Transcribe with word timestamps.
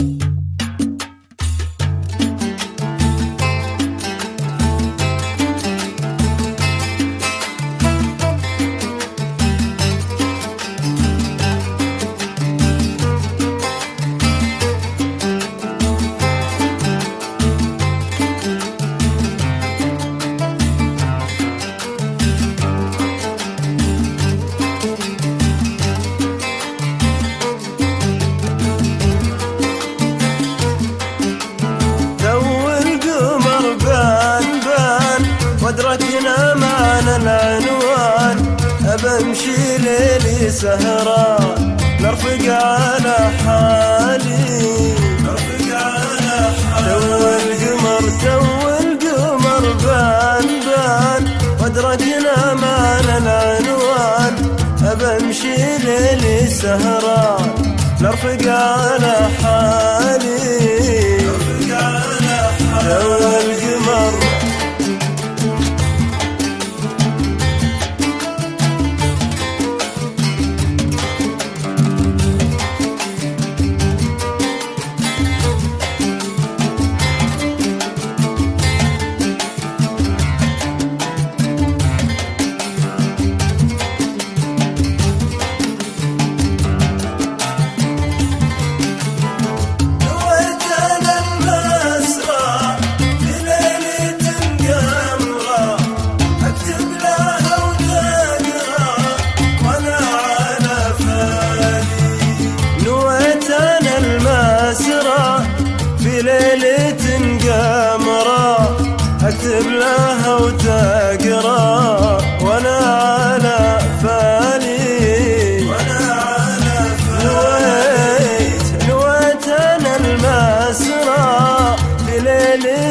you 0.00 0.29
ادركنا 35.70 36.54
معنا 36.54 37.16
العنوان 37.16 38.56
أبمشي 38.86 39.78
ليلي 39.78 40.50
سهران 40.50 41.76
نرفق 42.00 42.44
على 42.48 43.18
حالي. 43.44 44.94
نرفق 45.24 45.68
على 45.72 46.38
حالي 46.62 47.36
القمر 47.42 48.04
تو 48.22 48.40
القمر 48.80 49.64
بان 49.84 50.48
بان 50.66 51.22
وادركنا 51.60 52.54
العنوان 53.16 54.34
ليلي 55.78 56.46
سهران 56.46 57.48
نرفق 58.00 58.42
على 58.52 59.16
حالي. 59.42 60.59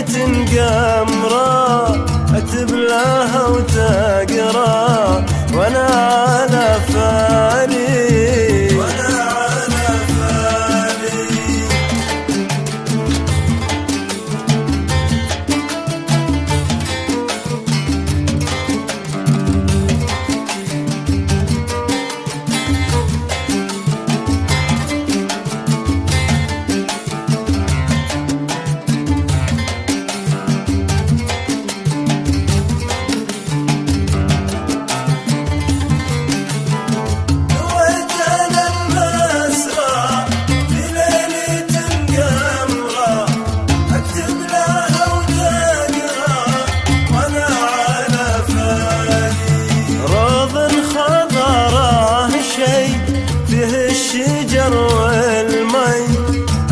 ليلة 0.09 1.08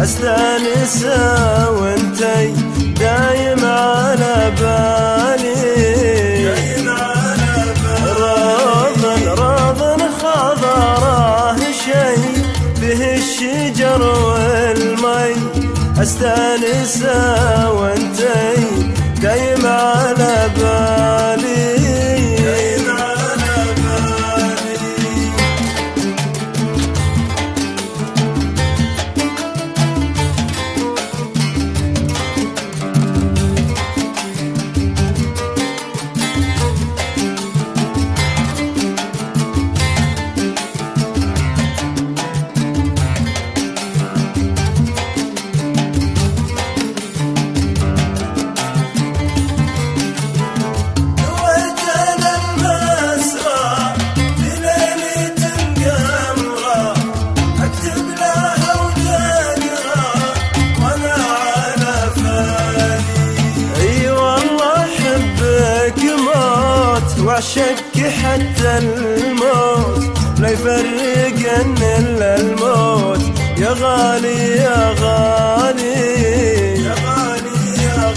والمي 0.07 0.15
استانس 0.15 1.05
وانتي 1.79 2.53
دايم 2.99 3.65
على 3.65 4.51
بالي. 4.59 5.53
دايم 6.43 6.89
على 6.89 7.63
بالي. 7.83 8.11
راض 8.21 9.03
راض 9.39 10.01
خضراه 10.21 11.57
شي 11.83 12.15
به 12.81 13.15
الشجر 13.15 14.01
والمي. 14.01 15.35
استانس 16.01 17.03
وانتي 17.71 18.55
دايم 19.21 19.65
على 19.65 20.49
بالي. 20.57 21.76
عشقك 67.37 67.97
حتى 68.23 68.77
الموت 68.77 70.03
لا 70.39 70.49
يفرقن 70.49 71.75
إلا 71.99 72.39
الموت. 72.39 73.21
يا 73.57 73.69
غالي 73.81 74.57
يا 74.57 74.95
غالي. 75.01 75.93
يا 76.85 76.95
غالي 77.05 77.83
يا 77.83 78.13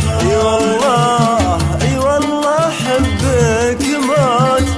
أي 1.83 1.99
والله 1.99 2.71
حبك 2.81 3.83
موت. 4.09 4.69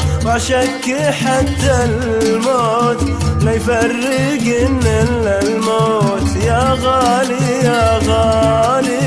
حتى 1.10 1.84
الموت 1.84 3.02
لا 3.42 3.52
يفرقن 3.52 4.80
إلا 4.84 5.42
الموت. 5.42 6.36
يا 6.44 6.76
غالي 6.82 7.64
يا 7.64 7.98
غالي. 8.08 9.02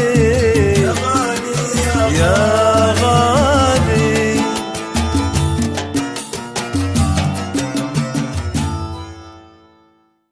يا 0.81 0.93
غالي 1.03 2.17
يا 2.17 2.35
غالي 2.35 2.64